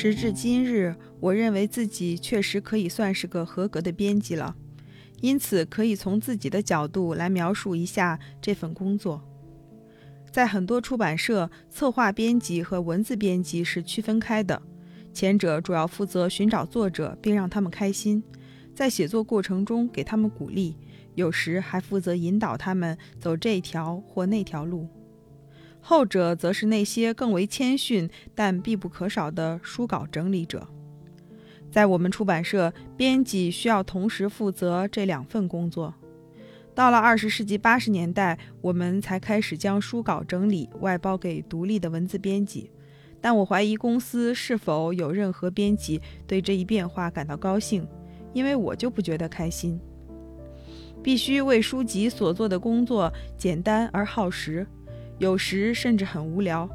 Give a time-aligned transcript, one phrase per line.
[0.00, 4.56] 时至今日，我认为自己确实可以算是个合格的编辑了，
[5.20, 9.22] 因此可以从自己的角度来描述一下这份工作。
[10.32, 14.62] 在很多出版社，策划编辑和文字编辑是区分开的，
[15.12, 18.24] 前者主要负责寻找作者并让他们开心，
[18.74, 20.78] 在写作过程中给他们鼓励，
[21.14, 24.88] 有时还负责引导他们走这条或那条路。
[25.80, 30.66] 后者则是那些更为谦逊但必不可少的书稿整理者。
[31.70, 35.94] 在我们出版社，编辑需要同时负责这两份工作。
[36.74, 42.70] 到了二十世纪八十年代，我们才开始将书稿整理外包给独立的文字编辑。
[43.20, 47.86] 但我怀疑公司是否有任何编辑对这一变化感到高兴，
[48.32, 49.78] 因为我就不觉得开心。
[51.02, 54.66] 必须为书籍所做的工作简单而耗时。
[55.20, 56.66] 有时甚至很无聊，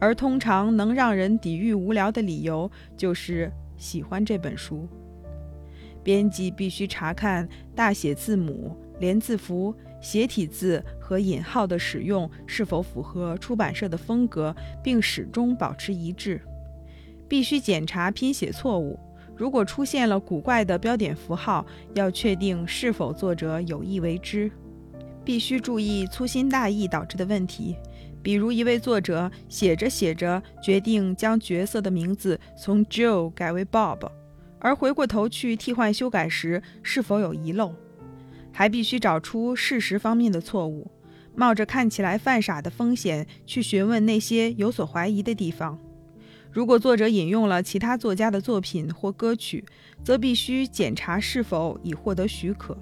[0.00, 4.88] 而通常能让人抵御无聊的理由就是喜欢这本书。
[6.02, 16.40] 编辑必须查看大写字母、连字符、斜体字和引号的使用是否符合出版社的风格，并始终保持一致。
[17.28, 18.98] 必须检查拼写错误，
[19.36, 24.50] 如果出现了古怪的标点符号，要确定是否作者有意为之。
[25.24, 27.76] 必须注意粗心大意导致的问题，
[28.22, 34.10] 比如一位作者写着写着决定将角色的名字从 Joe 改为 Bob，
[34.58, 37.74] 而回过头去替换修改时是否有遗漏，
[38.52, 40.90] 还必须找出事实方面的错误，
[41.34, 45.78] 冒着看起来犯傻的风险去询问那些有所怀疑的地方。
[46.50, 49.64] 如果作者引用了其他作家的作品或歌曲，
[50.04, 52.76] 则必须检查是否已获得许可。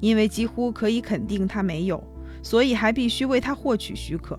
[0.00, 2.02] 因为几乎可以肯定他没有，
[2.42, 4.38] 所以还必须为他获取许可。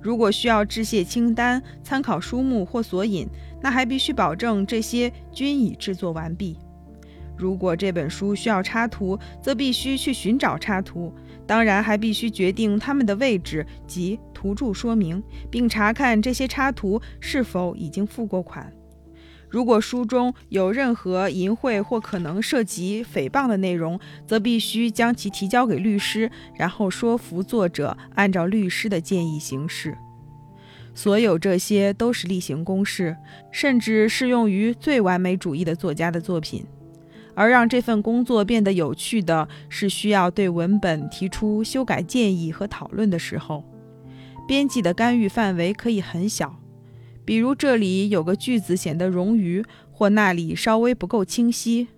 [0.00, 3.28] 如果需要致谢清单、参考书目或索引，
[3.60, 6.58] 那还必须保证这些均已制作完毕。
[7.36, 11.12] 如果这本书需要插图，则必须去寻找插图，
[11.46, 18.72] 当然还必须决定它们的位置及图注说明，并查看这些插图是否已经付过款。
[19.52, 29.98] 如果书中有任何淫秽或可能涉及诽谤的内容，则必须将其提交给律师，然后说服作者按照律师的建议行事。
[30.94, 33.14] 所有这些都是例行公事，
[33.50, 36.64] 甚至适用于最完美主义的作家的作品。
[37.34, 43.62] 而让这份工作变得有趣的是，需要对文本提出修改建议和讨论的时候，
[44.48, 46.61] 编辑的干预范围可以很小。
[47.24, 51.88] 比如这里有个句子显得冗余，或那里稍微不够清晰，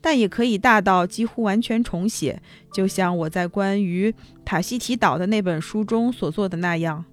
[0.00, 2.40] 但也可以大到几乎完全重写，
[2.72, 7.04] 就像我在关于塔希提岛的那本书中所做的那样。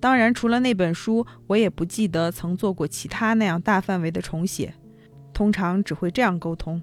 [0.00, 4.74] 当然，除了那本书，我也不记得曾做过其他那样大范围的重写。
[5.32, 6.82] 通常只会这样沟通：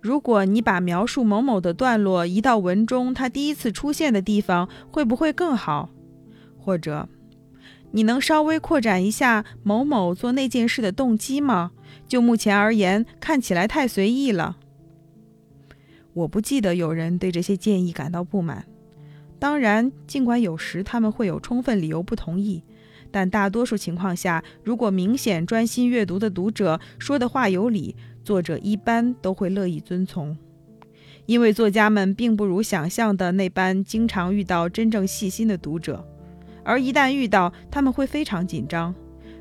[0.00, 5.90] 如果你把描述某某的段落移到文中它第一次出现的地方，会不会更好？
[6.58, 7.08] 或者？
[7.92, 11.72] 你能稍微扩展一下某某做那件事的动机吗？
[12.06, 14.56] 就目前而言，看起来太随意了。
[16.12, 18.66] 我不记得有人对这些建议感到不满。
[19.38, 22.62] 当然，尽管有时他们会有充分理由不同意，
[23.10, 30.36] 但大多数情况下，如果明显专心阅读的读者说的话有理，作者一般都会乐意遵从，
[31.26, 36.06] 因为作家们并不如想象的那般经常遇到真正细心的读者。
[36.64, 38.94] 而一旦遇到，他们会非常紧张，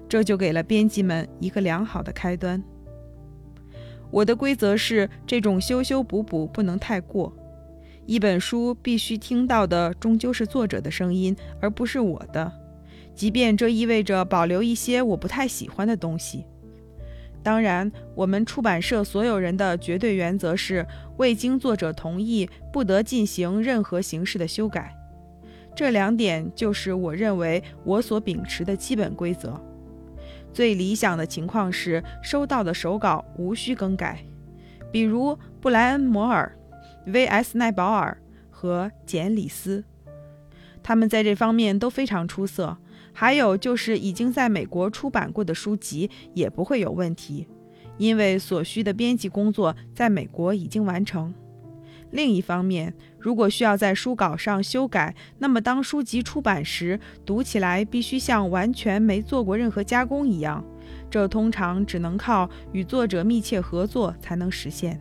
[0.07, 2.63] 这就给了编辑们一个良好的开端。
[4.11, 7.31] 我的规则是，这种修修补补不能太过。
[8.05, 12.51] 一本书必须听到的终究是作者的声音，而不是我的，
[13.13, 16.45] 即便这意味着保留一些我不太喜欢的东西。
[17.43, 20.85] 当然，我们出版社所有人的绝对原则是，
[21.17, 24.95] 未经作者同意，不得进行任何形式的修改。
[25.79, 29.57] 这两点就是我认为我所秉持的基本规则。
[30.51, 34.19] 最理想的情况是收到的手稿无需更改，
[34.91, 36.53] 比如布莱恩·摩尔、
[37.05, 37.57] V.S.
[37.57, 38.17] 奈保尔
[38.49, 39.85] 和简·里斯，
[40.83, 42.77] 他们在这方面都非常出色。
[43.13, 47.47] 还有就是已经在美国出版过的书籍也不会有问题，
[47.97, 51.33] 因为所需的编辑工作在美国已经完成。
[52.11, 60.63] 另一方面，如果需要在书稿上修改，那么当书籍出版时，读起来必须像完全没做过任何加工一样。
[61.09, 64.99] 这通常只能靠与作者密切合作才能实现。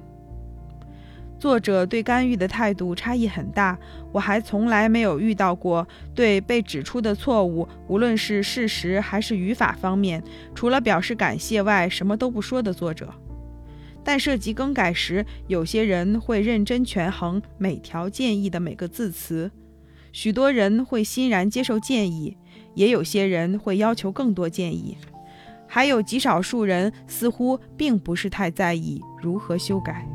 [1.38, 3.78] 作者对干预的态度差异很大，
[4.12, 10.22] 我还从来没有遇到过对被指出的错误，无论是事实还是语法方面，
[10.54, 13.14] 除了表示感谢外什么都不说的作者。
[14.08, 19.50] 但涉及更改时，有些人会认真权衡每条建议的每个字词，
[20.12, 22.34] 许多人会欣然接受建议，
[22.74, 24.96] 也有些人会要求更多建议，
[25.66, 30.08] 还有极少数人似乎并不是太在意如何修改。